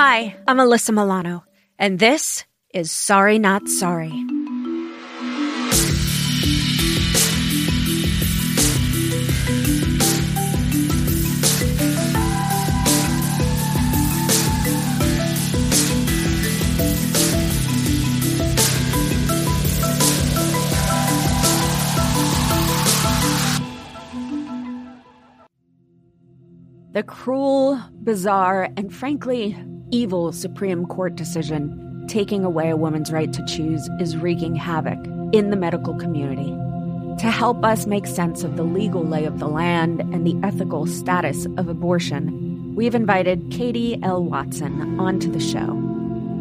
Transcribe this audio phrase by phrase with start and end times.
[0.00, 1.44] Hi, I'm Alyssa Milano,
[1.76, 4.12] and this is Sorry Not Sorry.
[26.92, 29.56] The cruel, bizarre, and frankly
[29.90, 34.98] evil Supreme Court decision taking away a woman's right to choose is wreaking havoc
[35.32, 36.54] in the medical community.
[37.22, 40.86] To help us make sense of the legal lay of the land and the ethical
[40.86, 44.24] status of abortion, we've invited Katie L.
[44.24, 45.84] Watson onto the show.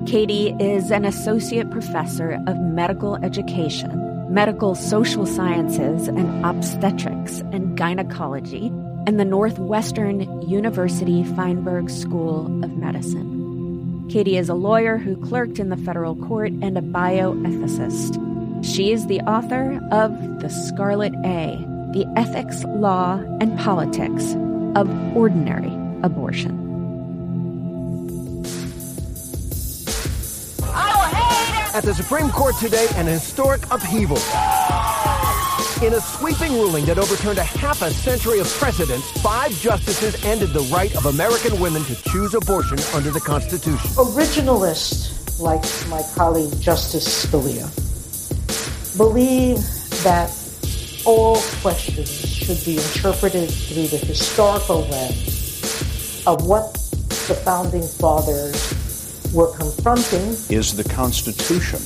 [0.05, 8.67] Katie is an associate professor of medical education, medical social sciences, and obstetrics and gynecology
[9.07, 13.36] and the Northwestern University Feinberg School of Medicine.
[14.09, 18.23] Katie is a lawyer who clerked in the federal court and a bioethicist.
[18.63, 21.57] She is the author of The Scarlet A
[21.91, 24.33] The Ethics, Law, and Politics
[24.75, 25.73] of Ordinary
[26.03, 26.63] Abortion.
[31.73, 34.17] At the Supreme Court today, an historic upheaval.
[35.83, 40.49] In a sweeping ruling that overturned a half a century of precedents, five justices ended
[40.49, 43.87] the right of American women to choose abortion under the Constitution.
[43.92, 47.67] Originalists, like my colleague Justice Scalia,
[48.98, 49.58] believe
[50.02, 50.32] that
[51.05, 56.73] all questions should be interpreted through the historical lens of what
[57.27, 60.30] the founding fathers were confronting.
[60.49, 61.80] Is the Constitution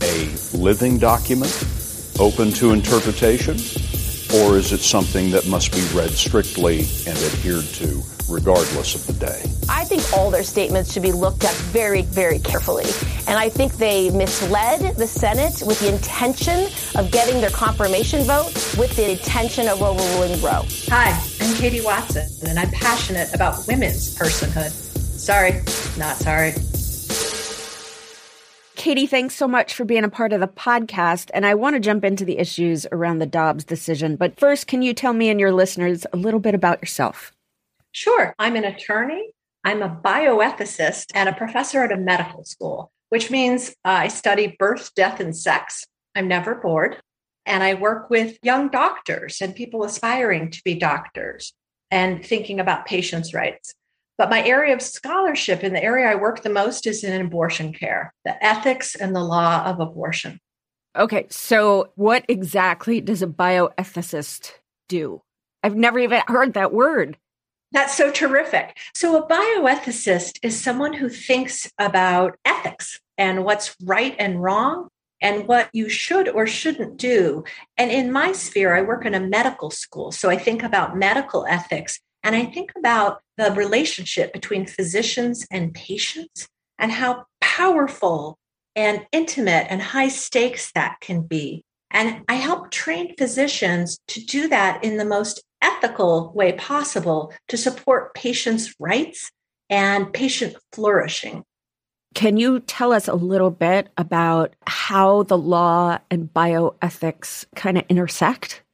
[0.00, 1.75] a living document?
[2.18, 3.54] Open to interpretation,
[4.34, 9.12] or is it something that must be read strictly and adhered to regardless of the
[9.12, 9.42] day?
[9.68, 12.86] I think all their statements should be looked at very, very carefully.
[13.28, 18.52] And I think they misled the Senate with the intention of getting their confirmation vote
[18.78, 20.62] with the intention of overruling Roe.
[20.88, 21.10] Hi,
[21.40, 24.70] I'm Katie Watson, and I'm passionate about women's personhood.
[24.70, 25.62] Sorry,
[25.98, 26.52] not sorry.
[28.86, 31.32] Katie, thanks so much for being a part of the podcast.
[31.34, 34.14] And I want to jump into the issues around the Dobbs decision.
[34.14, 37.32] But first, can you tell me and your listeners a little bit about yourself?
[37.90, 38.32] Sure.
[38.38, 39.32] I'm an attorney,
[39.64, 44.94] I'm a bioethicist, and a professor at a medical school, which means I study birth,
[44.94, 45.84] death, and sex.
[46.14, 46.96] I'm never bored.
[47.44, 51.54] And I work with young doctors and people aspiring to be doctors
[51.90, 53.74] and thinking about patients' rights.
[54.18, 57.72] But my area of scholarship and the area I work the most is in abortion
[57.72, 60.40] care, the ethics and the law of abortion.
[60.96, 64.52] Okay, so what exactly does a bioethicist
[64.88, 65.22] do?
[65.62, 67.18] I've never even heard that word.
[67.72, 68.78] That's so terrific.
[68.94, 74.88] So, a bioethicist is someone who thinks about ethics and what's right and wrong
[75.20, 77.44] and what you should or shouldn't do.
[77.76, 80.12] And in my sphere, I work in a medical school.
[80.12, 85.72] So, I think about medical ethics and I think about the relationship between physicians and
[85.72, 88.36] patients and how powerful
[88.74, 91.62] and intimate and high stakes that can be.
[91.92, 97.56] And I help train physicians to do that in the most ethical way possible to
[97.56, 99.30] support patients' rights
[99.70, 101.44] and patient flourishing.
[102.16, 107.84] Can you tell us a little bit about how the law and bioethics kind of
[107.88, 108.64] intersect?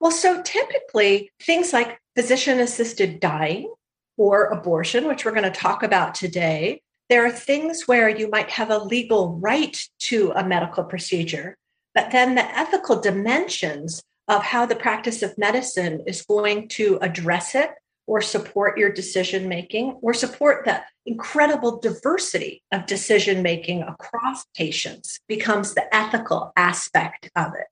[0.00, 3.72] Well, so typically things like physician assisted dying
[4.16, 6.80] or abortion, which we're going to talk about today,
[7.10, 11.56] there are things where you might have a legal right to a medical procedure,
[11.94, 17.54] but then the ethical dimensions of how the practice of medicine is going to address
[17.54, 17.70] it
[18.06, 25.18] or support your decision making or support the incredible diversity of decision making across patients
[25.28, 27.66] becomes the ethical aspect of it.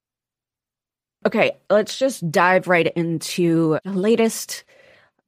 [1.25, 4.65] Okay, let's just dive right into the latest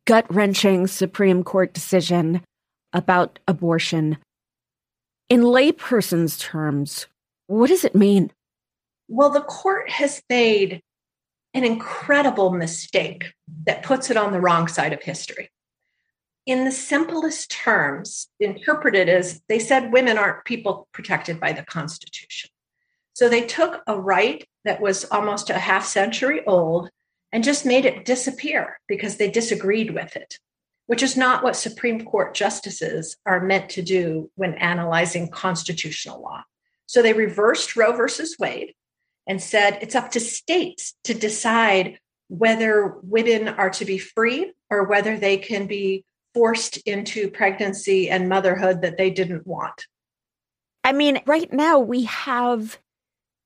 [0.07, 2.43] gut wrenching Supreme Court decision
[2.93, 4.19] about abortion.
[5.29, 7.07] In layperson's terms,
[7.47, 8.33] what does it mean?
[9.09, 10.83] Well, the court has made
[11.55, 13.33] an incredible mistake
[13.67, 15.51] that puts it on the wrong side of history.
[16.47, 22.51] In the simplest terms, interpreted as they said women aren't people protected by the Constitution.
[23.15, 26.91] So they took a right that was almost a half century old
[27.33, 30.39] and just made it disappear because they disagreed with it,
[30.87, 36.43] which is not what Supreme Court justices are meant to do when analyzing constitutional law.
[36.87, 38.75] So they reversed Roe versus Wade
[39.27, 44.85] and said it's up to states to decide whether women are to be free or
[44.85, 49.87] whether they can be forced into pregnancy and motherhood that they didn't want.
[50.83, 52.79] I mean, right now we have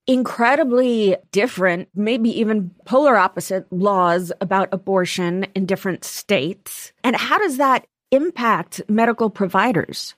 [0.08, 6.92] incredibly different, maybe even polar opposite laws about abortion in different states.
[7.04, 10.14] And how does that impact medical providers?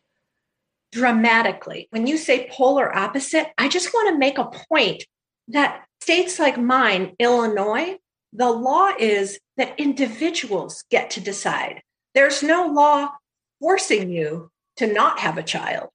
[0.93, 1.89] Dramatically.
[1.91, 5.05] When you say polar opposite, I just want to make a point
[5.49, 7.99] that states like mine, Illinois,
[8.33, 11.83] the law is that individuals get to decide.
[12.15, 13.11] There's no law
[13.61, 15.89] forcing you to not have a child.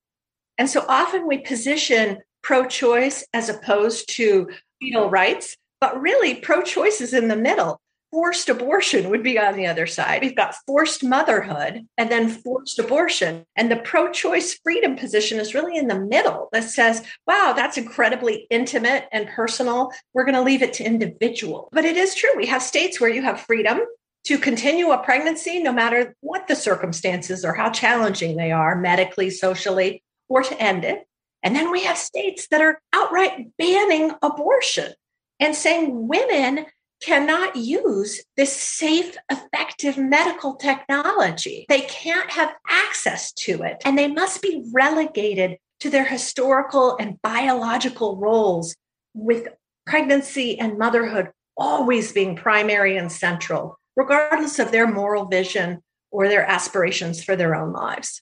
[0.57, 4.47] And so often we position pro choice as opposed to
[4.79, 7.81] fetal rights, but really pro choice is in the middle.
[8.11, 10.21] Forced abortion would be on the other side.
[10.21, 13.45] We've got forced motherhood and then forced abortion.
[13.57, 17.77] And the pro choice freedom position is really in the middle that says, wow, that's
[17.77, 19.91] incredibly intimate and personal.
[20.13, 21.67] We're going to leave it to individual.
[21.73, 22.37] But it is true.
[22.37, 23.81] We have states where you have freedom
[24.25, 29.31] to continue a pregnancy, no matter what the circumstances or how challenging they are medically,
[29.31, 31.05] socially, or to end it.
[31.45, 34.93] And then we have states that are outright banning abortion
[35.39, 36.65] and saying women
[37.03, 41.67] cannot use this safe, effective medical technology.
[41.69, 47.21] They can't have access to it, and they must be relegated to their historical and
[47.21, 48.75] biological roles
[49.13, 49.47] with
[49.85, 56.45] pregnancy and motherhood always being primary and central, regardless of their moral vision or their
[56.45, 58.21] aspirations for their own lives.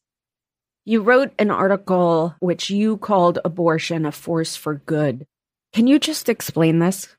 [0.86, 5.26] You wrote an article which you called Abortion a Force for Good.
[5.72, 7.16] Can you just explain this?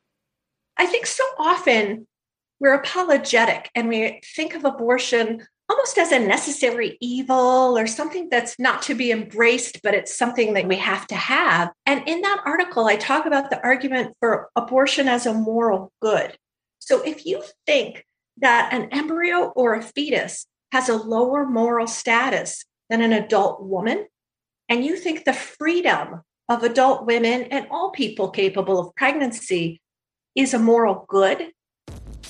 [0.77, 2.05] I think so often
[2.59, 8.59] we're apologetic and we think of abortion almost as a necessary evil or something that's
[8.59, 11.71] not to be embraced, but it's something that we have to have.
[11.87, 16.37] And in that article, I talk about the argument for abortion as a moral good.
[16.77, 18.05] So if you think
[18.37, 24.05] that an embryo or a fetus has a lower moral status than an adult woman.
[24.69, 29.81] And you think the freedom of adult women and all people capable of pregnancy
[30.35, 31.51] is a moral good.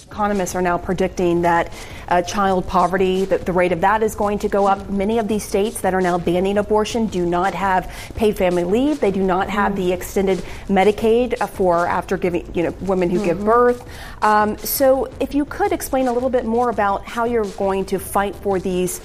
[0.07, 1.73] Economists are now predicting that
[2.09, 4.87] uh, child poverty, that the rate of that is going to go up.
[4.89, 8.99] Many of these states that are now banning abortion do not have paid family leave.
[8.99, 9.81] They do not have mm-hmm.
[9.81, 10.37] the extended
[10.67, 13.25] Medicaid for after giving, you know, women who mm-hmm.
[13.25, 13.89] give birth.
[14.21, 17.97] Um, so, if you could explain a little bit more about how you're going to
[17.97, 19.01] fight for these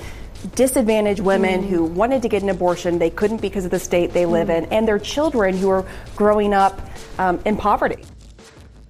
[0.54, 1.68] disadvantaged women mm.
[1.68, 4.58] who wanted to get an abortion, they couldn't because of the state they live mm.
[4.58, 6.80] in, and their children who are growing up
[7.18, 8.04] um, in poverty.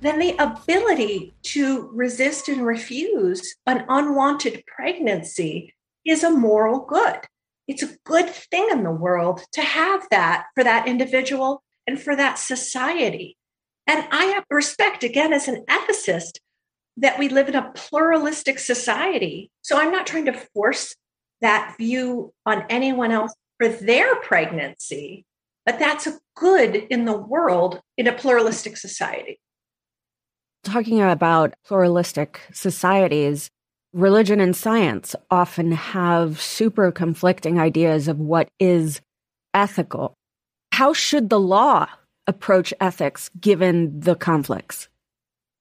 [0.00, 5.74] Then the ability to resist and refuse an unwanted pregnancy
[6.06, 7.20] is a moral good.
[7.68, 12.16] It's a good thing in the world to have that for that individual and for
[12.16, 13.36] that society.
[13.86, 16.38] And I have respect, again, as an ethicist,
[16.96, 19.50] that we live in a pluralistic society.
[19.62, 20.94] So I'm not trying to force
[21.40, 25.24] that view on anyone else for their pregnancy,
[25.66, 29.40] but that's a good in the world in a pluralistic society.
[30.62, 33.50] Talking about pluralistic societies,
[33.92, 39.00] religion and science often have super conflicting ideas of what is
[39.54, 40.14] ethical.
[40.72, 41.88] How should the law
[42.26, 44.89] approach ethics given the conflicts?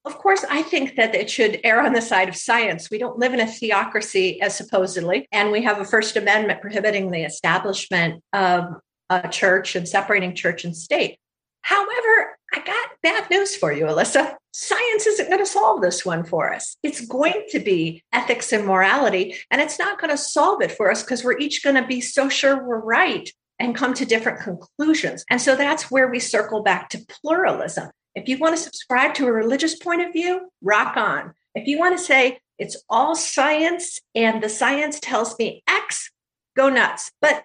[0.05, 2.89] Of course, I think that it should err on the side of science.
[2.89, 7.11] We don't live in a theocracy, as supposedly, and we have a First Amendment prohibiting
[7.11, 8.75] the establishment of
[9.09, 11.17] a church and separating church and state.
[11.61, 14.35] However, I got bad news for you, Alyssa.
[14.53, 16.77] Science isn't going to solve this one for us.
[16.81, 20.89] It's going to be ethics and morality, and it's not going to solve it for
[20.89, 23.29] us because we're each going to be so sure we're right
[23.59, 25.25] and come to different conclusions.
[25.29, 27.91] And so that's where we circle back to pluralism.
[28.15, 31.33] If you want to subscribe to a religious point of view, rock on.
[31.55, 36.11] If you want to say it's all science and the science tells me X,
[36.55, 37.11] go nuts.
[37.21, 37.43] But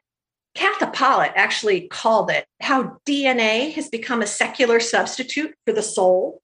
[0.57, 6.41] Katha Pollitt actually called it how DNA has become a secular substitute for the soul.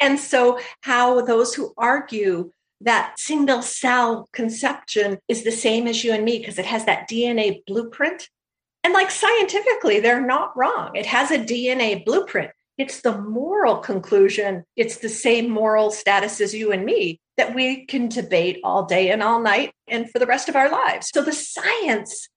[0.00, 6.12] And so, how those who argue that single cell conception is the same as you
[6.12, 8.28] and me because it has that DNA blueprint.
[8.84, 10.92] And like scientifically, they're not wrong.
[10.94, 12.52] It has a DNA blueprint.
[12.78, 14.64] It's the moral conclusion.
[14.76, 19.10] It's the same moral status as you and me that we can debate all day
[19.10, 21.10] and all night and for the rest of our lives.
[21.12, 22.28] So the science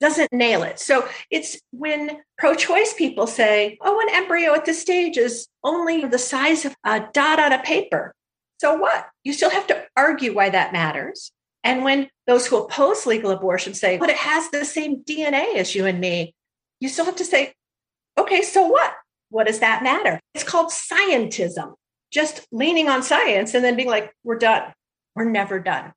[0.00, 0.80] doesn't nail it.
[0.80, 6.06] So it's when pro choice people say, oh, an embryo at this stage is only
[6.06, 8.14] the size of a dot on a paper.
[8.58, 9.06] So what?
[9.24, 11.30] You still have to argue why that matters.
[11.62, 15.74] And when those who oppose legal abortion say, but it has the same DNA as
[15.74, 16.34] you and me,
[16.80, 17.52] you still have to say,
[18.18, 18.94] okay, so what?
[19.30, 20.20] What does that matter?
[20.34, 21.74] It's called scientism,
[22.12, 24.72] just leaning on science and then being like, we're done.
[25.14, 25.92] We're never done.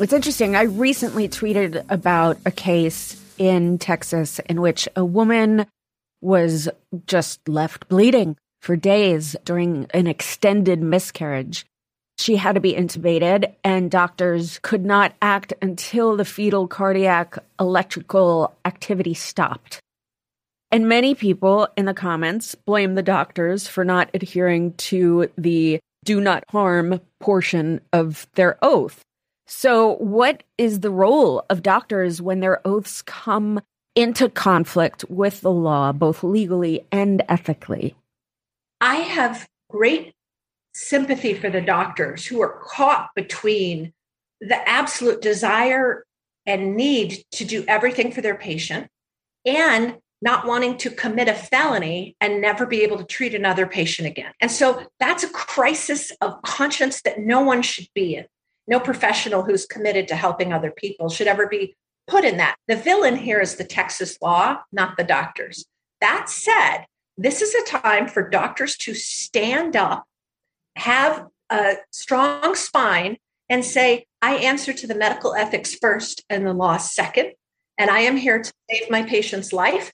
[0.00, 0.56] It's interesting.
[0.56, 5.66] I recently tweeted about a case in Texas in which a woman
[6.22, 6.70] was
[7.06, 11.66] just left bleeding for days during an extended miscarriage.
[12.18, 18.54] She had to be intubated, and doctors could not act until the fetal cardiac electrical
[18.64, 19.80] activity stopped.
[20.70, 26.22] And many people in the comments blame the doctors for not adhering to the do
[26.22, 29.02] not harm portion of their oath.
[29.52, 33.60] So, what is the role of doctors when their oaths come
[33.96, 37.96] into conflict with the law, both legally and ethically?
[38.80, 40.14] I have great
[40.72, 43.92] sympathy for the doctors who are caught between
[44.40, 46.04] the absolute desire
[46.46, 48.86] and need to do everything for their patient
[49.44, 54.06] and not wanting to commit a felony and never be able to treat another patient
[54.06, 54.32] again.
[54.40, 58.26] And so that's a crisis of conscience that no one should be in
[58.66, 61.76] no professional who's committed to helping other people should ever be
[62.06, 62.56] put in that.
[62.68, 65.64] The villain here is the Texas law, not the doctors.
[66.00, 66.86] That said,
[67.16, 70.04] this is a time for doctors to stand up,
[70.76, 76.54] have a strong spine, and say, I answer to the medical ethics first and the
[76.54, 77.32] law second.
[77.76, 79.92] And I am here to save my patient's life.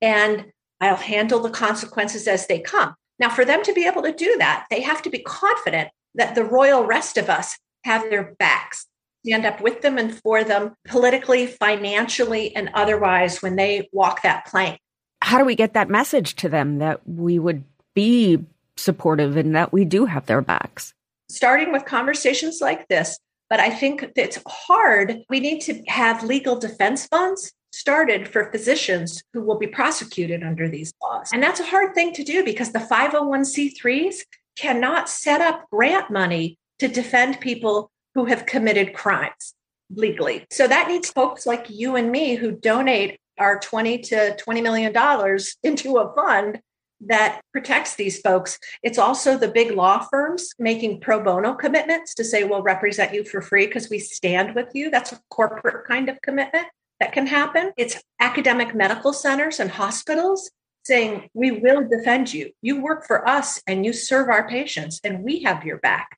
[0.00, 0.46] And
[0.80, 2.94] I'll handle the consequences as they come.
[3.18, 6.34] Now, for them to be able to do that, they have to be confident that
[6.34, 8.86] the royal rest of us have their backs,
[9.24, 14.46] stand up with them and for them politically, financially, and otherwise when they walk that
[14.46, 14.78] plank.
[15.20, 18.38] How do we get that message to them that we would be
[18.76, 20.94] supportive and that we do have their backs?
[21.28, 23.18] Starting with conversations like this,
[23.50, 25.22] but I think it's hard.
[25.28, 30.68] We need to have legal defense funds started for physicians who will be prosecuted under
[30.68, 31.30] these laws.
[31.32, 34.20] And that's a hard thing to do because the 501c3s
[34.58, 39.54] cannot set up grant money to defend people who have committed crimes
[39.90, 40.46] legally.
[40.50, 44.92] So that needs folks like you and me who donate our 20 to 20 million
[44.92, 46.60] dollars into a fund
[47.00, 48.58] that protects these folks.
[48.82, 53.24] It's also the big law firms making pro bono commitments to say we'll represent you
[53.24, 54.90] for free because we stand with you.
[54.90, 56.66] That's a corporate kind of commitment
[56.98, 57.72] that can happen.
[57.76, 60.50] It's academic medical centers and hospitals
[60.82, 62.50] saying we will defend you.
[62.62, 66.17] You work for us and you serve our patients and we have your back.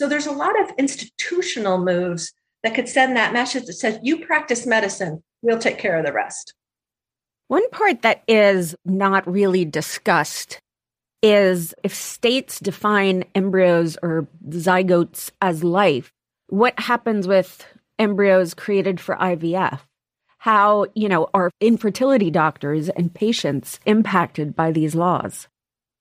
[0.00, 4.24] So there's a lot of institutional moves that could send that message that says, you
[4.24, 6.54] practice medicine, we'll take care of the rest.
[7.48, 10.58] One part that is not really discussed
[11.22, 16.10] is if states define embryos or zygotes as life,
[16.48, 17.66] what happens with
[17.98, 19.80] embryos created for IVF?
[20.38, 25.46] How, you know, are infertility doctors and patients impacted by these laws?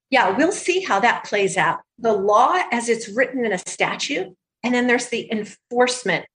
[0.09, 4.35] Yeah, we'll see how that plays out the law as it's written in a statute,
[4.63, 6.25] and then there's the enforcement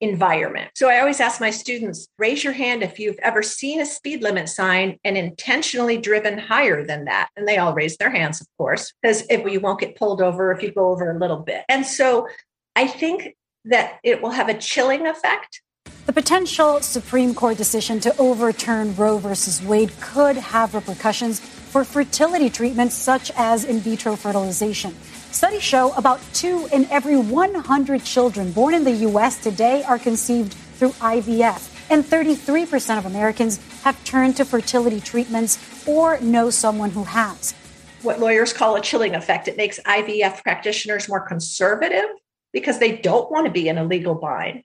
[0.00, 0.70] environment.
[0.74, 4.22] So I always ask my students raise your hand if you've ever seen a speed
[4.22, 7.28] limit sign and intentionally driven higher than that.
[7.36, 10.52] And they all raise their hands, of course, because if you won't get pulled over
[10.52, 11.64] if you go over a little bit.
[11.68, 12.28] And so
[12.76, 13.34] I think
[13.66, 15.60] that it will have a chilling effect.
[16.06, 22.50] The potential Supreme Court decision to overturn Roe versus Wade could have repercussions for fertility
[22.50, 24.92] treatments such as in vitro fertilization.
[25.30, 29.40] Studies show about two in every 100 children born in the U.S.
[29.40, 36.18] today are conceived through IVF, and 33% of Americans have turned to fertility treatments or
[36.20, 37.54] know someone who has.
[38.02, 39.46] What lawyers call a chilling effect.
[39.46, 42.06] It makes IVF practitioners more conservative
[42.52, 44.64] because they don't want to be in a legal bind.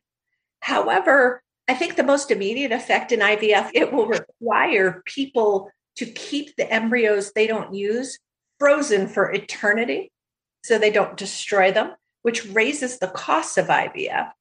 [0.62, 6.56] However, I think the most immediate effect in IVF, it will require people to keep
[6.56, 8.20] the embryos they don't use
[8.60, 10.12] frozen for eternity
[10.64, 14.32] so they don't destroy them, which raises the cost of IVF.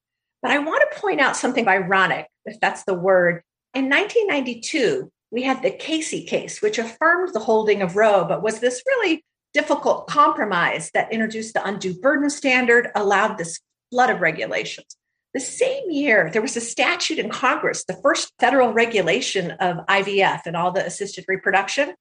[0.42, 3.42] But I want to point out something ironic, if that's the word.
[3.74, 8.60] In 1992, we had the Casey case, which affirmed the holding of Roe, but was
[8.60, 14.96] this really difficult compromise that introduced the undue burden standard, allowed this flood of regulations.
[15.34, 20.42] The same year, there was a statute in Congress, the first federal regulation of IVF
[20.46, 21.94] and all the assisted reproduction.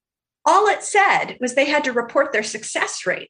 [0.46, 3.30] All it said was they had to report their success rate.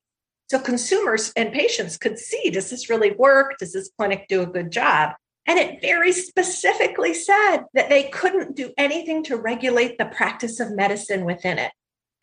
[0.49, 3.57] So consumers and patients could see does this really work?
[3.59, 5.11] Does this clinic do a good job?
[5.45, 10.75] And it very specifically said that they couldn't do anything to regulate the practice of
[10.75, 11.71] medicine within it.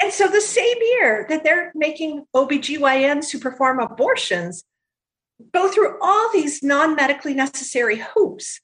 [0.02, 4.64] And so the same year that they're making OBGYNs who perform abortions
[5.52, 8.60] go through all these non medically necessary hoops.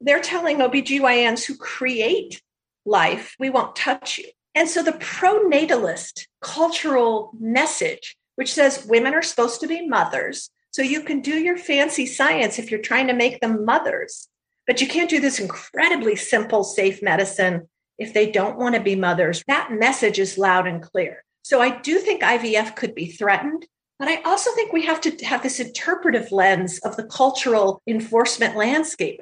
[0.00, 2.42] They're telling OBGYNs who create
[2.86, 4.26] life, we won't touch you.
[4.54, 10.82] And so the pronatalist cultural message, which says women are supposed to be mothers, so
[10.82, 14.28] you can do your fancy science if you're trying to make them mothers,
[14.66, 17.68] but you can't do this incredibly simple, safe medicine
[17.98, 19.42] if they don't want to be mothers.
[19.46, 21.24] That message is loud and clear.
[21.42, 23.66] So I do think IVF could be threatened.
[24.00, 28.56] But I also think we have to have this interpretive lens of the cultural enforcement
[28.56, 29.20] landscape.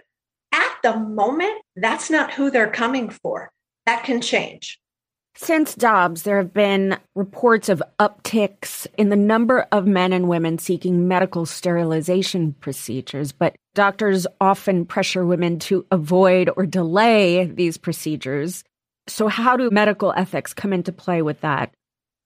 [0.53, 3.51] At the moment, that's not who they're coming for.
[3.87, 4.79] That can change.
[5.35, 10.59] Since Dobbs, there have been reports of upticks in the number of men and women
[10.59, 18.63] seeking medical sterilization procedures, but doctors often pressure women to avoid or delay these procedures.
[19.09, 21.73] So, how do medical ethics come into play with that?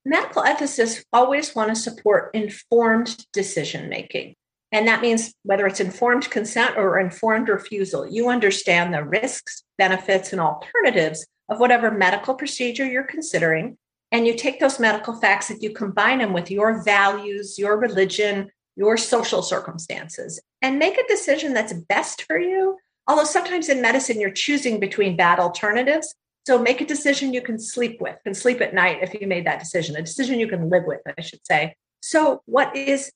[0.05, 4.35] Medical ethicists always want to support informed decision making.
[4.73, 10.33] And that means whether it's informed consent or informed refusal, you understand the risks, benefits,
[10.33, 13.77] and alternatives of whatever medical procedure you're considering.
[14.11, 18.51] And you take those medical facts and you combine them with your values, your religion,
[18.77, 22.79] your social circumstances, and make a decision that's best for you.
[23.07, 26.15] Although sometimes in medicine, you're choosing between bad alternatives.
[26.47, 29.47] So make a decision you can sleep with can sleep at night if you made
[29.47, 31.77] that decision, a decision you can live with, I should say.
[32.01, 33.13] So, what is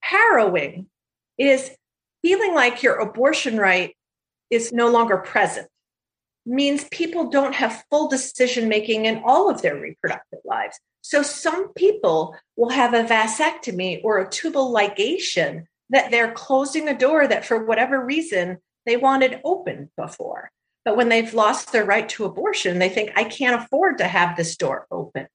[0.00, 0.86] harrowing
[1.36, 1.70] is
[2.22, 3.96] feeling like your abortion right
[4.50, 5.66] is no longer present,
[6.46, 10.78] means people don't have full decision making in all of their reproductive lives.
[11.00, 16.96] So, some people will have a vasectomy or a tubal ligation that they're closing a
[16.96, 20.52] door that, for whatever reason, they wanted open before.
[20.84, 24.36] But when they've lost their right to abortion, they think, I can't afford to have
[24.36, 25.26] this door open.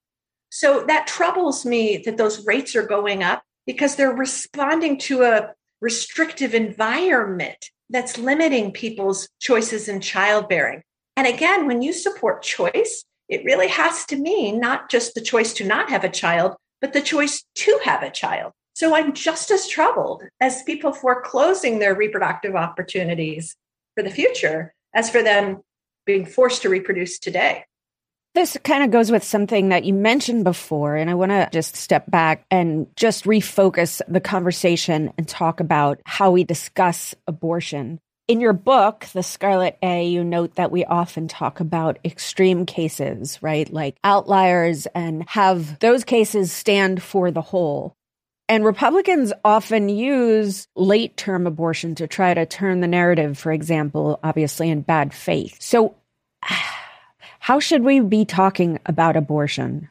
[0.52, 5.54] So that troubles me that those rates are going up because they're responding to a
[5.82, 10.84] restrictive environment that's limiting people's choices in childbearing.
[11.18, 15.54] And again, when you support choice, it really has to mean not just the choice
[15.54, 18.54] to not have a child, but the choice to have a child.
[18.74, 23.56] So I'm just as troubled as people foreclosing their reproductive opportunities
[23.96, 25.62] for the future as for them
[26.06, 27.66] being forced to reproduce today.
[28.36, 31.76] This kind of goes with something that you mentioned before, and I want to just
[31.76, 38.00] step back and just refocus the conversation and talk about how we discuss abortion.
[38.28, 43.42] In your book, The Scarlet A, you note that we often talk about extreme cases,
[43.42, 43.68] right?
[43.74, 47.96] Like outliers, and have those cases stand for the whole.
[48.50, 54.20] And Republicans often use late term abortion to try to turn the narrative, for example,
[54.24, 55.62] obviously in bad faith.
[55.62, 55.96] So,
[57.40, 59.88] how should we be talking about abortion?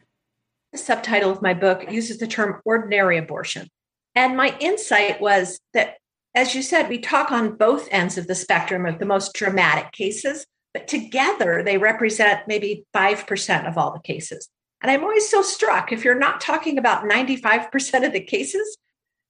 [0.73, 3.69] The subtitle of my book uses the term ordinary abortion.
[4.17, 5.99] And my insight was that,
[6.35, 9.93] as you said, we talk on both ends of the spectrum of the most dramatic
[9.93, 10.45] cases,
[10.75, 14.49] but together they represent maybe 5% of all the cases.
[14.81, 18.77] And I'm always so struck if you're not talking about 95% of the cases,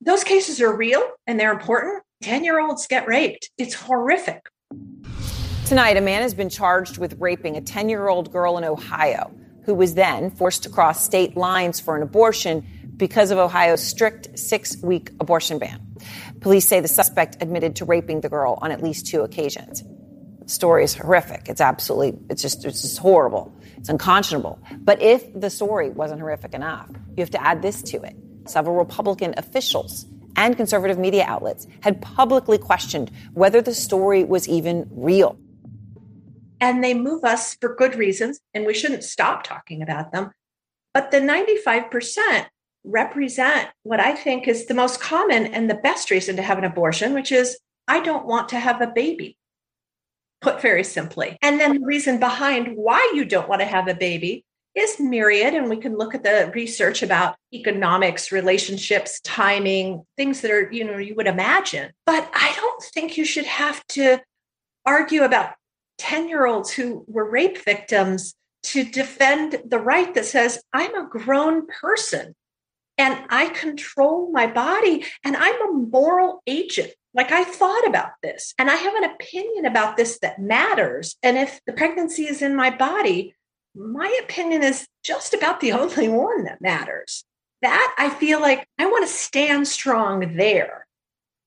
[0.01, 2.03] those cases are real and they're important.
[2.23, 3.51] 10 year olds get raped.
[3.57, 4.49] It's horrific.
[5.65, 9.33] Tonight, a man has been charged with raping a 10 year old girl in Ohio
[9.65, 14.39] who was then forced to cross state lines for an abortion because of Ohio's strict
[14.39, 15.81] six week abortion ban.
[16.41, 19.83] Police say the suspect admitted to raping the girl on at least two occasions.
[20.43, 21.49] The story is horrific.
[21.49, 23.55] It's absolutely, it's just, it's just horrible.
[23.79, 24.59] It's unconscionable.
[24.81, 28.17] But if the story wasn't horrific enough, you have to add this to it.
[28.47, 34.89] several Republican officials and conservative media outlets had publicly questioned whether the story was even
[34.91, 35.39] real.
[36.61, 40.31] And they move us for good reasons, and we shouldn't stop talking about them.
[40.95, 42.47] But the 95%
[42.85, 46.65] represent what I think is the most common and the best reason to have an
[46.65, 49.37] abortion, which is I don't want to have a baby,
[50.41, 51.37] put very simply.
[51.43, 55.55] And then the reason behind why you don't want to have a baby is myriad.
[55.55, 60.85] And we can look at the research about economics, relationships, timing, things that are, you
[60.85, 61.91] know, you would imagine.
[62.07, 64.21] But I don't think you should have to
[64.87, 65.55] argue about
[65.99, 71.09] 10 year olds who were rape victims to defend the right that says, I'm a
[71.09, 72.35] grown person
[72.97, 76.93] and I control my body and I'm a moral agent.
[77.15, 81.17] Like I thought about this and I have an opinion about this that matters.
[81.23, 83.35] And if the pregnancy is in my body,
[83.75, 87.25] my opinion is just about the only one that matters.
[87.61, 90.87] That I feel like I want to stand strong there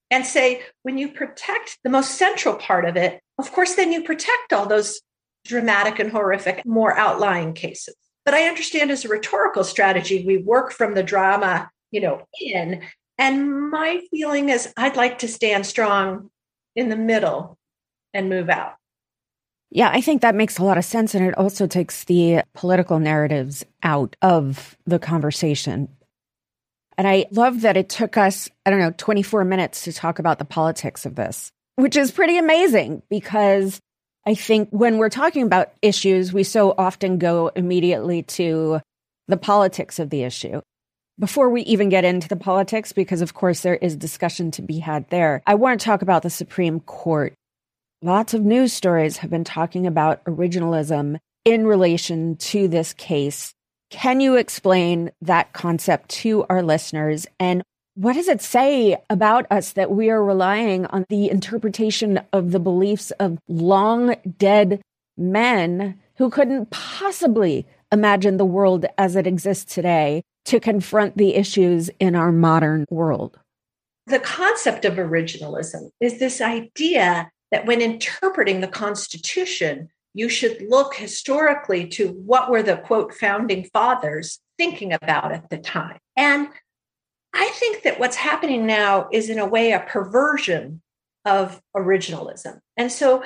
[0.10, 4.04] and say, when you protect the most central part of it, of course, then you
[4.04, 5.02] protect all those
[5.45, 7.95] dramatic and horrific, more outlying cases.
[8.26, 12.84] But I understand as a rhetorical strategy, we work from the drama, you know, in.
[13.21, 16.31] And my feeling is I'd like to stand strong
[16.75, 17.55] in the middle
[18.15, 18.77] and move out.
[19.69, 21.13] Yeah, I think that makes a lot of sense.
[21.13, 25.88] And it also takes the political narratives out of the conversation.
[26.97, 30.39] And I love that it took us, I don't know, 24 minutes to talk about
[30.39, 33.79] the politics of this, which is pretty amazing because
[34.25, 38.81] I think when we're talking about issues, we so often go immediately to
[39.27, 40.62] the politics of the issue.
[41.21, 44.79] Before we even get into the politics, because of course there is discussion to be
[44.79, 47.36] had there, I want to talk about the Supreme Court.
[48.01, 53.53] Lots of news stories have been talking about originalism in relation to this case.
[53.91, 57.62] Can you explain that concept to our listeners and
[57.93, 62.60] what does it say about us that we are relying on the interpretation of the
[62.60, 64.81] beliefs of long dead
[65.19, 71.89] men who couldn't possibly imagine the world as it exists today to confront the issues
[71.99, 73.39] in our modern world?
[74.08, 80.95] The concept of originalism is this idea that when interpreting the Constitution, you should look
[80.95, 85.99] historically to what were the quote founding fathers thinking about at the time.
[86.17, 86.49] And
[87.34, 90.82] I think that what's happening now is, in a way, a perversion
[91.25, 92.60] of originalism.
[92.75, 93.23] And so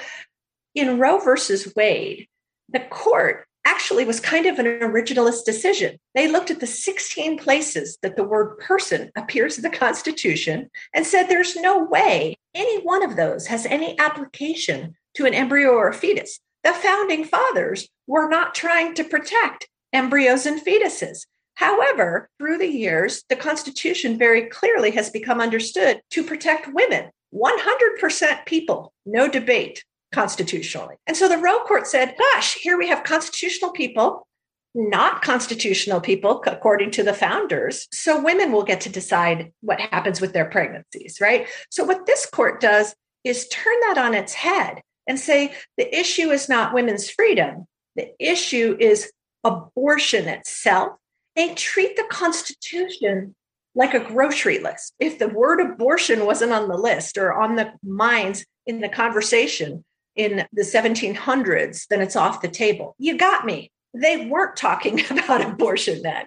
[0.75, 2.27] in Roe versus Wade,
[2.69, 5.97] the court actually was kind of an originalist decision.
[6.13, 11.05] They looked at the 16 places that the word person appears in the Constitution and
[11.05, 15.89] said there's no way any one of those has any application to an embryo or
[15.89, 16.39] a fetus.
[16.63, 21.25] The founding fathers were not trying to protect embryos and fetuses.
[21.55, 27.11] However, through the years, the Constitution very clearly has become understood to protect women.
[27.33, 29.83] 100% people, no debate
[30.15, 30.95] constitutionally.
[31.05, 34.27] And so the Roe court said, gosh, here we have constitutional people,
[34.73, 37.87] not constitutional people, according to the founders.
[37.93, 41.47] So women will get to decide what happens with their pregnancies, right?
[41.69, 46.31] So what this court does is turn that on its head and say the issue
[46.31, 49.11] is not women's freedom, the issue is
[49.43, 50.93] abortion itself
[51.35, 53.35] they treat the Constitution
[53.75, 54.93] like a grocery list.
[54.99, 59.83] If the word abortion wasn't on the list or on the minds in the conversation
[60.15, 62.95] in the 1700s, then it's off the table.
[62.97, 63.71] You got me.
[63.93, 66.25] They weren't talking about abortion then.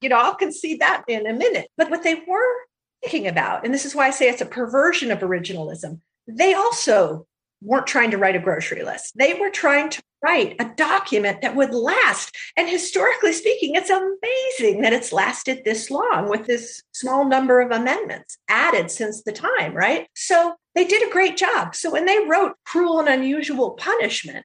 [0.00, 1.68] You know, I'll concede that in a minute.
[1.76, 2.54] But what they were
[3.02, 7.26] thinking about, and this is why I say it's a perversion of originalism, they also
[7.60, 9.16] weren't trying to write a grocery list.
[9.16, 12.34] They were trying to write a document that would last.
[12.56, 17.70] And historically speaking, it's amazing that it's lasted this long with this small number of
[17.70, 20.08] amendments added since the time, right?
[20.14, 21.74] So they did a great job.
[21.74, 24.44] So when they wrote cruel and unusual punishment,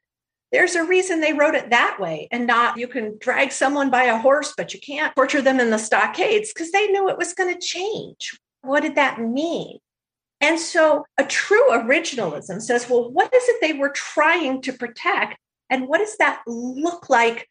[0.51, 4.03] there's a reason they wrote it that way and not you can drag someone by
[4.03, 7.33] a horse, but you can't torture them in the stockades because they knew it was
[7.33, 8.37] going to change.
[8.61, 9.79] What did that mean?
[10.43, 15.37] And so a true originalism says, well, what is it they were trying to protect?
[15.69, 17.47] And what does that look like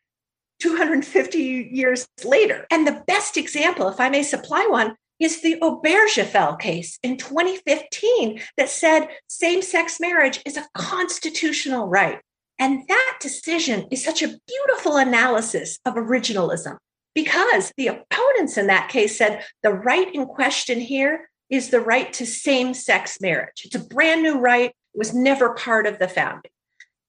[0.60, 2.66] 250 years later?
[2.70, 8.42] And the best example, if I may supply one, is the Obergefell case in 2015
[8.58, 12.20] that said same sex marriage is a constitutional right.
[12.58, 16.76] And that decision is such a beautiful analysis of originalism
[17.14, 22.14] because the opponents in that case said the right in question here is the right
[22.14, 23.62] to same sex marriage.
[23.66, 26.50] It's a brand new right, it was never part of the founding.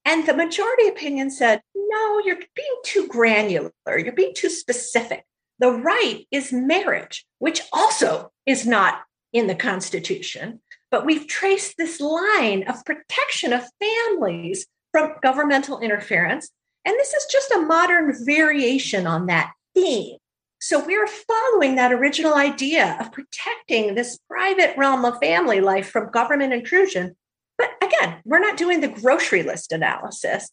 [0.04, 5.24] And the majority opinion said, no, you're being too granular, you're being too specific.
[5.60, 10.60] The right is marriage, which also is not in the Constitution.
[10.92, 16.50] But we've traced this line of protection of families from governmental interference.
[16.84, 20.18] And this is just a modern variation on that theme.
[20.64, 26.10] So we're following that original idea of protecting this private realm of family life from
[26.10, 27.18] government intrusion.
[27.58, 30.50] But again, we're not doing the grocery list analysis,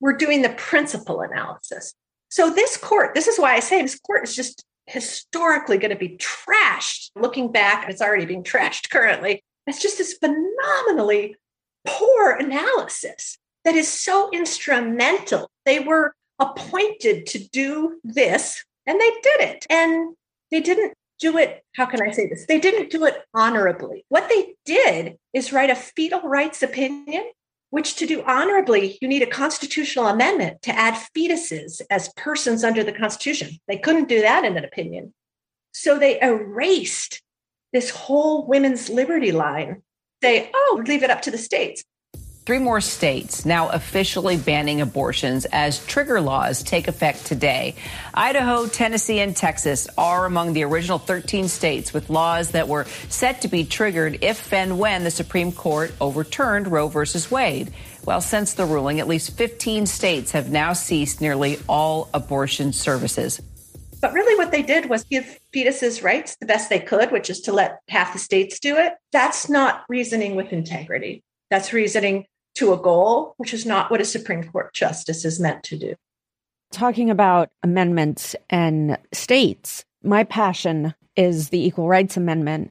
[0.00, 1.94] we're doing the principle analysis.
[2.30, 5.96] So this court, this is why I say this court is just historically going to
[5.96, 7.12] be trashed.
[7.14, 9.44] Looking back, it's already being trashed currently.
[9.68, 11.36] It's just this phenomenally
[11.86, 15.48] poor analysis that is so instrumental.
[15.64, 19.66] They were appointed to do this and they did it.
[19.70, 20.16] And
[20.50, 22.44] they didn't do it, how can I say this?
[22.46, 24.04] They didn't do it honorably.
[24.08, 27.24] What they did is write a fetal rights opinion,
[27.70, 32.84] which to do honorably, you need a constitutional amendment to add fetuses as persons under
[32.84, 33.58] the Constitution.
[33.68, 35.14] They couldn't do that in an opinion.
[35.72, 37.22] So they erased
[37.72, 39.82] this whole women's liberty line.
[40.22, 41.84] Say, oh, leave it up to the states.
[42.46, 47.74] Three more states now officially banning abortions as trigger laws take effect today.
[48.12, 53.40] Idaho, Tennessee, and Texas are among the original 13 states with laws that were set
[53.40, 57.00] to be triggered if and when the Supreme Court overturned Roe v.
[57.30, 57.72] Wade.
[58.04, 63.40] Well, since the ruling, at least 15 states have now ceased nearly all abortion services.
[64.02, 67.40] But really, what they did was give fetuses rights the best they could, which is
[67.42, 68.92] to let half the states do it.
[69.12, 71.24] That's not reasoning with integrity.
[71.48, 75.62] That's reasoning to a goal, which is not what a Supreme Court justice is meant
[75.64, 75.94] to do.
[76.72, 82.70] Talking about amendments and states, my passion is the Equal Rights Amendment.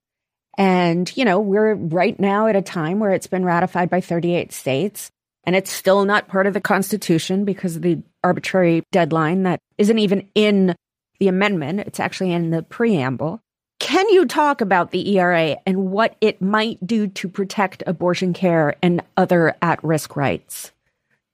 [0.58, 4.52] And, you know, we're right now at a time where it's been ratified by 38
[4.52, 5.10] states
[5.46, 10.00] and it's still not part of the Constitution because of the arbitrary deadline that isn't
[10.00, 10.76] even in
[11.20, 11.82] the amendment.
[11.82, 13.42] It's actually in the preamble.
[13.84, 18.78] Can you talk about the ERA and what it might do to protect abortion care
[18.82, 20.72] and other at risk rights?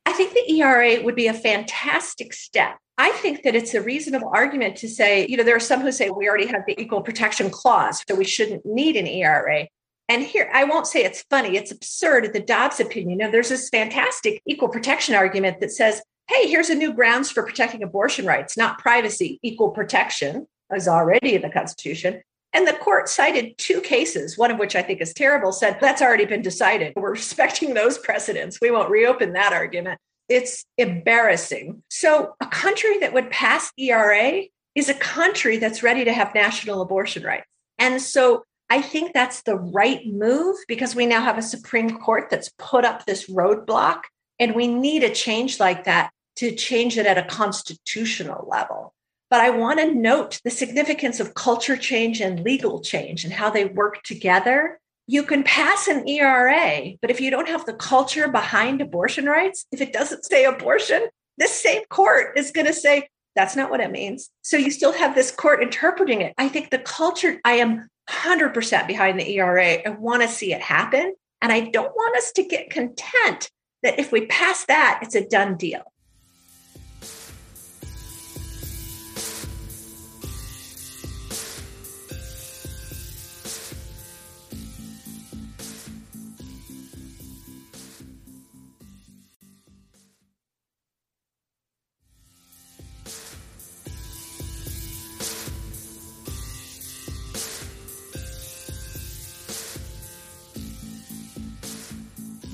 [0.08, 2.80] I think the ERA would be a fantastic step.
[2.98, 5.92] I think that it's a reasonable argument to say, you know, there are some who
[5.92, 9.68] say we already have the equal protection clause, so we shouldn't need an ERA.
[10.10, 12.34] And here, I won't say it's funny, it's absurd.
[12.34, 16.72] The Dobbs opinion, you know, there's this fantastic equal protection argument that says, hey, here's
[16.72, 21.50] a new grounds for protecting abortion rights, not privacy, equal protection is already in the
[21.50, 22.24] Constitution.
[22.54, 26.02] And the court cited two cases, one of which I think is terrible, said that's
[26.02, 26.94] already been decided.
[26.96, 28.60] We're respecting those precedents.
[28.62, 30.00] We won't reopen that argument.
[30.28, 31.82] It's embarrassing.
[31.90, 34.44] So, a country that would pass ERA
[34.76, 37.48] is a country that's ready to have national abortion rights.
[37.80, 42.30] And so, I think that's the right move because we now have a Supreme Court
[42.30, 44.02] that's put up this roadblock,
[44.40, 48.94] and we need a change like that to change it at a constitutional level.
[49.30, 53.50] But I want to note the significance of culture change and legal change and how
[53.50, 54.80] they work together.
[55.08, 59.66] You can pass an ERA, but if you don't have the culture behind abortion rights,
[59.72, 63.80] if it doesn't say abortion, this same court is going to say, that's not what
[63.80, 64.30] it means.
[64.42, 66.34] So you still have this court interpreting it.
[66.38, 69.78] I think the culture, I am 100% behind the ERA.
[69.86, 71.16] I want to see it happen.
[71.42, 73.50] And I don't want us to get content
[73.84, 75.84] that if we pass that, it's a done deal.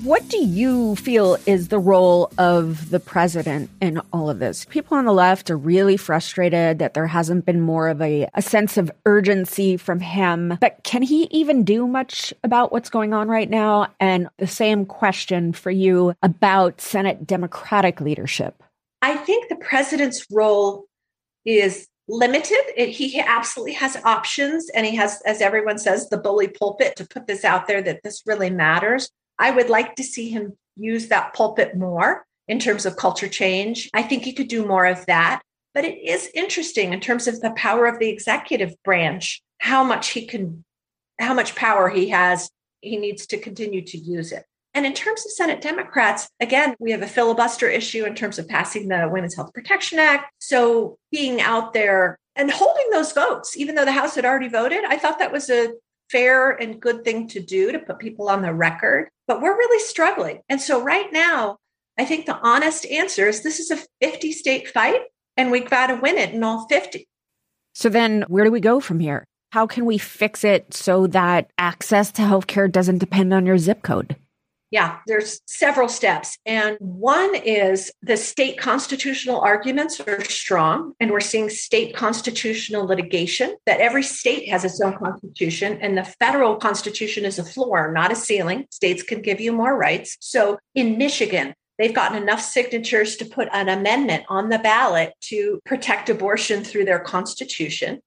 [0.06, 4.64] What do you feel is the role of the president in all of this?
[4.66, 8.40] People on the left are really frustrated that there hasn't been more of a, a
[8.40, 10.58] sense of urgency from him.
[10.60, 13.88] But can he even do much about what's going on right now?
[13.98, 18.62] And the same question for you about Senate Democratic leadership.
[19.02, 20.84] I think the president's role
[21.44, 22.62] is limited.
[22.76, 27.04] It, he absolutely has options, and he has, as everyone says, the bully pulpit to
[27.04, 29.10] put this out there that this really matters.
[29.38, 33.90] I would like to see him use that pulpit more in terms of culture change.
[33.92, 35.42] I think he could do more of that.
[35.74, 40.08] But it is interesting in terms of the power of the executive branch, how much
[40.10, 40.64] he can,
[41.20, 42.50] how much power he has.
[42.80, 44.44] He needs to continue to use it.
[44.72, 48.46] And in terms of Senate Democrats, again, we have a filibuster issue in terms of
[48.46, 50.30] passing the Women's Health Protection Act.
[50.38, 54.84] So being out there and holding those votes, even though the House had already voted,
[54.84, 55.72] I thought that was a
[56.10, 59.84] fair and good thing to do to put people on the record, but we're really
[59.84, 60.40] struggling.
[60.48, 61.58] And so right now,
[61.98, 65.02] I think the honest answer is this is a 50 state fight
[65.36, 67.06] and we've got to win it in all 50.
[67.74, 69.24] So then where do we go from here?
[69.52, 73.82] How can we fix it so that access to healthcare doesn't depend on your zip
[73.82, 74.16] code?
[74.70, 76.38] Yeah, there's several steps.
[76.44, 83.54] And one is the state constitutional arguments are strong, and we're seeing state constitutional litigation
[83.66, 88.10] that every state has its own constitution, and the federal constitution is a floor, not
[88.10, 88.66] a ceiling.
[88.70, 90.16] States can give you more rights.
[90.20, 95.60] So in Michigan, they've gotten enough signatures to put an amendment on the ballot to
[95.64, 98.00] protect abortion through their constitution.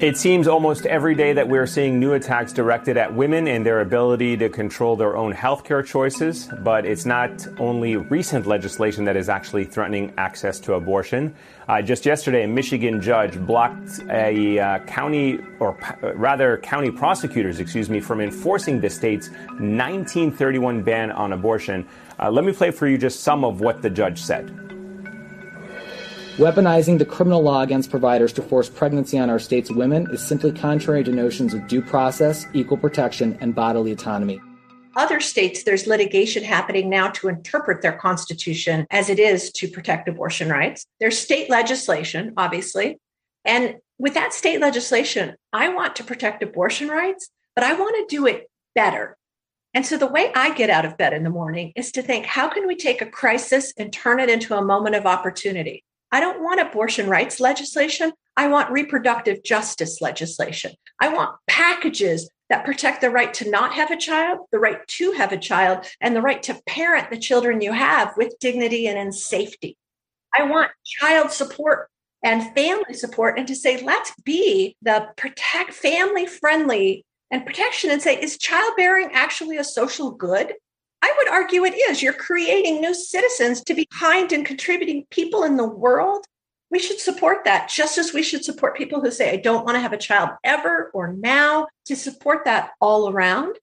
[0.00, 3.82] It seems almost every day that we're seeing new attacks directed at women and their
[3.82, 6.48] ability to control their own healthcare choices.
[6.60, 11.34] But it's not only recent legislation that is actually threatening access to abortion.
[11.68, 17.60] Uh, just yesterday, a Michigan judge blocked a uh, county, or p- rather, county prosecutors,
[17.60, 19.28] excuse me, from enforcing the state's
[19.58, 21.86] 1931 ban on abortion.
[22.18, 24.67] Uh, let me play for you just some of what the judge said.
[26.38, 30.52] Weaponizing the criminal law against providers to force pregnancy on our state's women is simply
[30.52, 34.40] contrary to notions of due process, equal protection, and bodily autonomy.
[34.94, 40.08] Other states, there's litigation happening now to interpret their constitution as it is to protect
[40.08, 40.86] abortion rights.
[41.00, 43.00] There's state legislation, obviously.
[43.44, 48.16] And with that state legislation, I want to protect abortion rights, but I want to
[48.16, 49.16] do it better.
[49.74, 52.26] And so the way I get out of bed in the morning is to think,
[52.26, 55.82] how can we take a crisis and turn it into a moment of opportunity?
[56.10, 58.12] I don't want abortion rights legislation.
[58.36, 60.72] I want reproductive justice legislation.
[61.00, 65.12] I want packages that protect the right to not have a child, the right to
[65.12, 68.98] have a child, and the right to parent the children you have with dignity and
[68.98, 69.76] in safety.
[70.36, 71.88] I want child support
[72.22, 78.00] and family support and to say, let's be the protect family friendly and protection and
[78.00, 80.54] say, is childbearing actually a social good?
[81.02, 82.02] I would argue it is.
[82.02, 86.24] You're creating new citizens to be kind and contributing people in the world.
[86.70, 89.76] We should support that just as we should support people who say, I don't want
[89.76, 93.56] to have a child ever or now, to support that all around.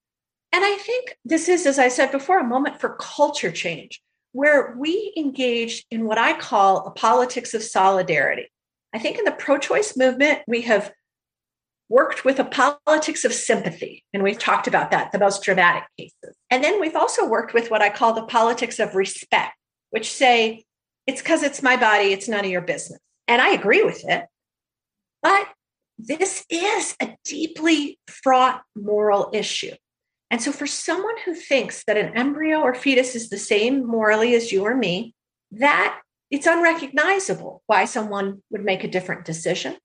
[0.51, 4.75] And I think this is, as I said before, a moment for culture change where
[4.77, 8.51] we engage in what I call a politics of solidarity.
[8.93, 10.91] I think in the pro choice movement, we have
[11.89, 14.03] worked with a politics of sympathy.
[14.13, 16.35] And we've talked about that, the most dramatic cases.
[16.49, 19.53] And then we've also worked with what I call the politics of respect,
[19.91, 20.65] which say,
[21.05, 22.99] it's because it's my body, it's none of your business.
[23.27, 24.25] And I agree with it.
[25.21, 25.47] But
[25.97, 29.73] this is a deeply fraught moral issue.
[30.31, 34.33] And so, for someone who thinks that an embryo or fetus is the same morally
[34.35, 35.13] as you or me,
[35.51, 39.77] that it's unrecognizable why someone would make a different decision.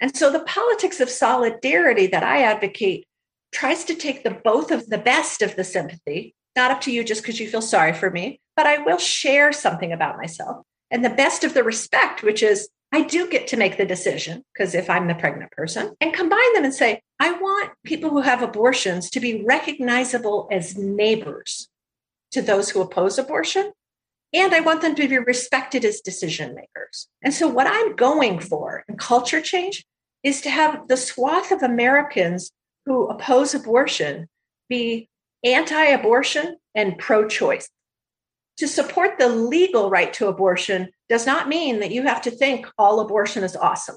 [0.00, 3.06] And so the politics of solidarity that I advocate
[3.52, 7.04] tries to take the both of the best of the sympathy, not up to you
[7.04, 10.64] just because you feel sorry for me, but I will share something about myself.
[10.90, 14.44] And the best of the respect, which is I do get to make the decision
[14.52, 18.22] because if I'm the pregnant person, and combine them and say, I want people who
[18.22, 21.68] have abortions to be recognizable as neighbors
[22.32, 23.72] to those who oppose abortion.
[24.32, 27.08] And I want them to be respected as decision makers.
[27.22, 29.84] And so, what I'm going for in culture change
[30.22, 32.52] is to have the swath of Americans
[32.86, 34.28] who oppose abortion
[34.68, 35.08] be
[35.44, 37.68] anti abortion and pro choice.
[38.58, 42.66] To support the legal right to abortion does not mean that you have to think
[42.76, 43.96] all abortion is awesome.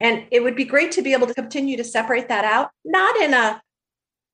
[0.00, 3.16] And it would be great to be able to continue to separate that out, not
[3.16, 3.60] in a,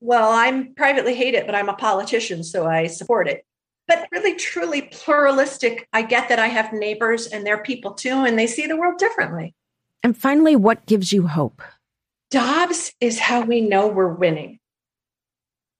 [0.00, 3.44] well, I'm privately hate it, but I'm a politician, so I support it.
[3.86, 5.88] But really, truly pluralistic.
[5.92, 8.98] I get that I have neighbors and they're people too, and they see the world
[8.98, 9.54] differently.
[10.02, 11.62] And finally, what gives you hope?
[12.30, 14.58] Dobbs is how we know we're winning.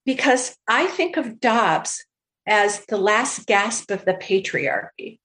[0.05, 2.05] Because I think of Dobbs
[2.47, 5.19] as the last gasp of the patriarchy.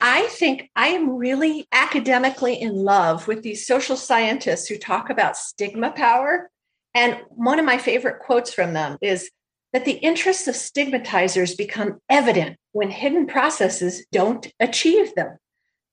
[0.00, 5.36] I think I am really academically in love with these social scientists who talk about
[5.36, 6.50] stigma power.
[6.94, 9.30] And one of my favorite quotes from them is
[9.72, 15.38] that the interests of stigmatizers become evident when hidden processes don't achieve them.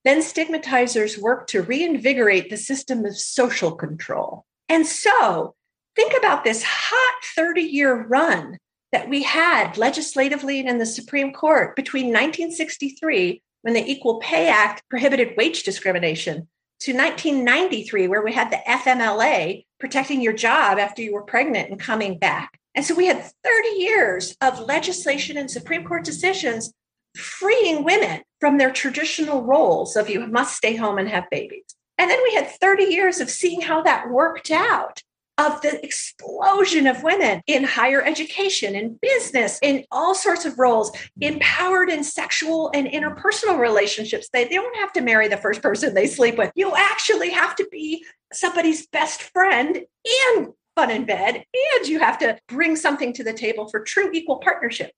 [0.03, 4.45] Then stigmatizers work to reinvigorate the system of social control.
[4.67, 5.55] And so
[5.95, 8.57] think about this hot 30 year run
[8.91, 14.49] that we had legislatively and in the Supreme Court between 1963, when the Equal Pay
[14.49, 16.47] Act prohibited wage discrimination,
[16.81, 21.79] to 1993, where we had the FMLA protecting your job after you were pregnant and
[21.79, 22.59] coming back.
[22.73, 26.73] And so we had 30 years of legislation and Supreme Court decisions
[27.15, 31.75] freeing women from their traditional roles of you must stay home and have babies.
[31.97, 35.01] And then we had 30 years of seeing how that worked out.
[35.37, 40.91] of the explosion of women in higher education, in business, in all sorts of roles,
[41.21, 44.29] empowered in sexual and interpersonal relationships.
[44.31, 46.51] They, they don't have to marry the first person they sleep with.
[46.53, 49.79] You actually have to be somebody's best friend
[50.27, 54.11] and fun in bed, and you have to bring something to the table for true
[54.13, 54.91] equal partnership.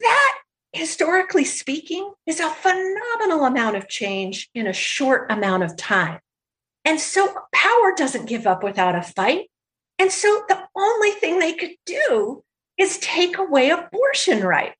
[0.00, 0.38] That,
[0.72, 6.20] historically speaking, is a phenomenal amount of change in a short amount of time.
[6.84, 9.50] And so power doesn't give up without a fight.
[9.98, 12.42] And so the only thing they could do
[12.78, 14.76] is take away abortion rights.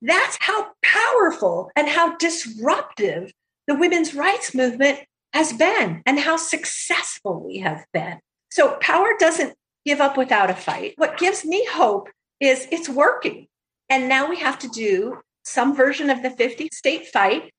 [0.00, 3.32] That's how powerful and how disruptive
[3.66, 5.00] the women's rights movement
[5.32, 8.18] has been and how successful we have been.
[8.50, 10.94] So power doesn't give up without a fight.
[10.96, 12.08] What gives me hope
[12.40, 13.46] is it's working.
[13.92, 17.52] And now we have to do some version of the 50 state fight.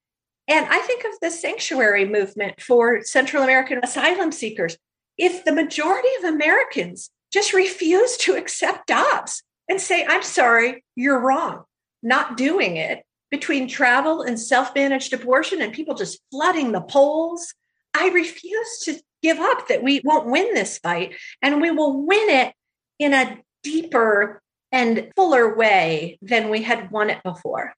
[0.47, 4.75] And I think of the sanctuary movement for Central American asylum seekers
[5.15, 11.19] if the majority of Americans just refuse to accept Dobbs and say, I'm sorry, you're
[11.19, 11.65] wrong,
[12.01, 17.53] not doing it between travel and self managed abortion and people just flooding the polls,
[17.93, 21.13] I refuse to give up that we won't win this fight
[21.43, 22.53] and we will win it
[22.97, 24.42] in a deeper
[24.73, 27.73] and fuller way than we had won it before.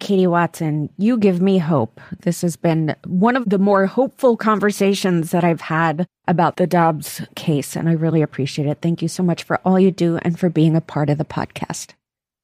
[0.00, 2.00] Katie Watson, you give me hope.
[2.20, 7.22] This has been one of the more hopeful conversations that I've had about the Dobbs
[7.36, 8.78] case, and I really appreciate it.
[8.82, 11.24] Thank you so much for all you do and for being a part of the
[11.24, 11.92] podcast.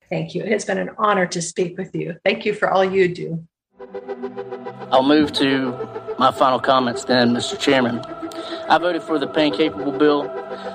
[0.09, 0.43] Thank you.
[0.43, 2.17] It's been an honor to speak with you.
[2.25, 3.47] Thank you for all you do.
[4.91, 5.77] I'll move to
[6.19, 7.59] my final comments then, Mr.
[7.59, 8.01] Chairman.
[8.71, 10.23] I voted for the pain capable bill,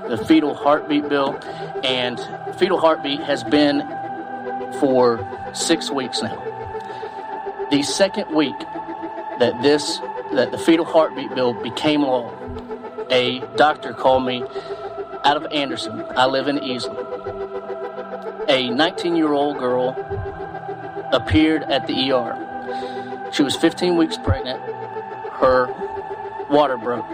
[0.10, 1.40] the fetal heartbeat bill,
[1.82, 2.20] and
[2.60, 3.88] fetal heartbeat has been
[4.82, 6.36] for six weeks now.
[7.72, 8.60] The second week
[9.40, 10.00] that this
[10.34, 12.34] that the fetal heartbeat bill became law,
[13.10, 14.44] a doctor called me
[15.24, 16.04] out of Anderson.
[16.18, 17.00] I live in Easley.
[18.50, 19.96] A 19-year-old girl
[21.14, 23.32] appeared at the ER.
[23.32, 24.60] She was 15 weeks pregnant.
[24.60, 25.68] Her
[26.50, 27.06] water broke.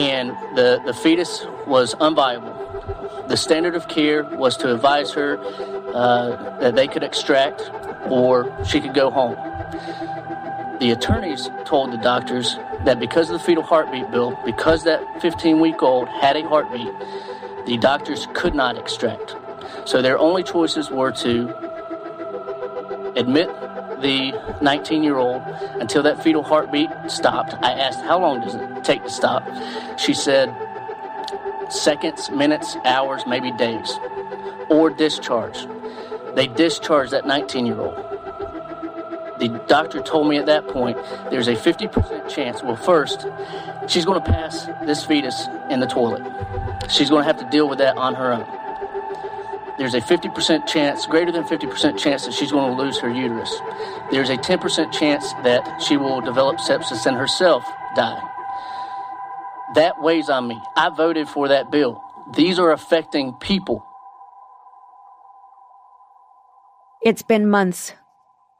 [0.00, 3.28] And the, the fetus was unviable.
[3.28, 5.38] The standard of care was to advise her
[5.92, 7.70] uh, that they could extract
[8.08, 9.36] or she could go home.
[10.80, 15.60] The attorneys told the doctors that because of the fetal heartbeat bill, because that 15
[15.60, 16.88] week old had a heartbeat,
[17.66, 19.36] the doctors could not extract.
[19.84, 21.54] So their only choices were to
[23.16, 23.50] admit
[24.00, 25.42] the 19 year old
[25.80, 27.54] until that fetal heartbeat stopped.
[27.62, 29.46] I asked, How long does it take to stop?
[29.98, 30.54] She said,
[31.68, 33.92] Seconds, minutes, hours, maybe days,
[34.68, 35.66] or discharge.
[36.34, 37.96] They discharged that 19 year old.
[39.38, 40.98] The doctor told me at that point
[41.30, 42.62] there's a 50% chance.
[42.62, 43.26] Well, first,
[43.88, 46.22] she's going to pass this fetus in the toilet.
[46.90, 48.46] She's going to have to deal with that on her own.
[49.80, 53.52] There's a 50% chance, greater than 50% chance, that she's going to lose her uterus.
[54.12, 57.64] There's a 10% chance that she will develop sepsis and herself
[57.96, 58.22] die.
[59.74, 60.60] That weighs on me.
[60.76, 62.00] I voted for that bill.
[62.36, 63.82] These are affecting people
[67.02, 67.94] It's been months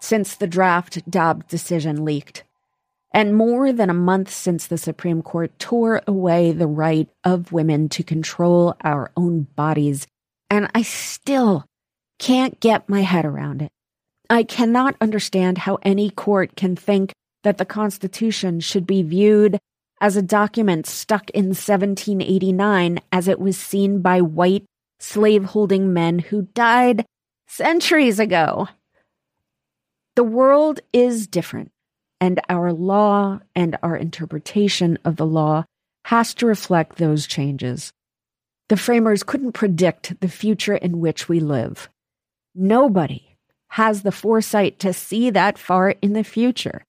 [0.01, 2.45] since the draft Dobbs decision leaked,
[3.13, 7.91] and more than a month since the Supreme Court tore away the right of women
[7.91, 10.07] to control our own bodies,
[10.51, 11.65] and I still
[12.19, 13.71] can't get my head around it.
[14.29, 19.59] I cannot understand how any court can think that the Constitution should be viewed
[20.01, 24.65] as a document stuck in 1789 as it was seen by white
[24.99, 27.07] slaveholding men who died
[27.47, 28.69] centuries ago.
[30.17, 31.71] The world is different,
[32.21, 35.65] and our law and our interpretation of the law
[36.07, 37.93] has to reflect those changes.
[38.71, 41.89] The framers couldn't predict the future in which we live.
[42.55, 43.37] Nobody
[43.71, 46.85] has the foresight to see that far in the future.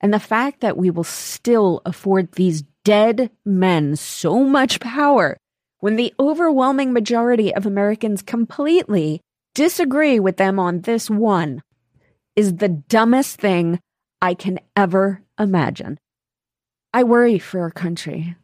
[0.00, 5.36] And the fact that we will still afford these dead men so much power
[5.80, 9.20] when the overwhelming majority of Americans completely
[9.54, 11.62] disagree with them on this one
[12.34, 13.78] is the dumbest thing
[14.22, 15.98] I can ever imagine.
[16.94, 18.36] I worry for our country.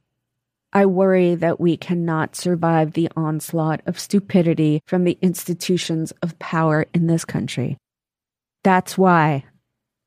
[0.72, 6.86] I worry that we cannot survive the onslaught of stupidity from the institutions of power
[6.92, 7.78] in this country.
[8.62, 9.44] That's why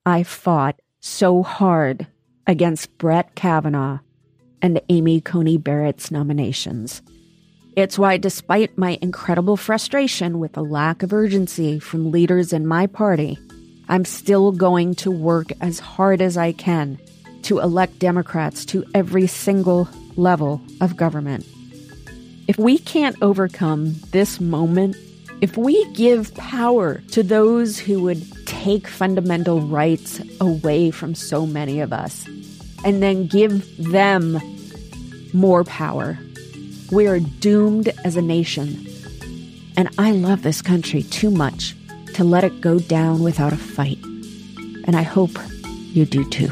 [0.05, 2.07] I fought so hard
[2.45, 3.99] against Brett Kavanaugh
[4.61, 7.01] and Amy Coney Barrett's nominations.
[7.75, 12.87] It's why, despite my incredible frustration with the lack of urgency from leaders in my
[12.87, 13.37] party,
[13.87, 16.99] I'm still going to work as hard as I can
[17.43, 19.87] to elect Democrats to every single
[20.19, 21.45] level of government.
[22.47, 24.95] If we can't overcome this moment,
[25.41, 31.79] if we give power to those who would take fundamental rights away from so many
[31.79, 32.27] of us,
[32.83, 34.39] and then give them
[35.33, 36.17] more power,
[36.91, 38.85] we are doomed as a nation.
[39.77, 41.75] And I love this country too much
[42.15, 43.99] to let it go down without a fight.
[44.85, 45.37] And I hope
[45.93, 46.51] you do too.